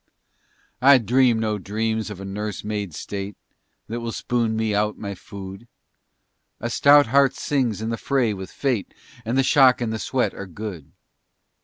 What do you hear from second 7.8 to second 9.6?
in the fray with fate And the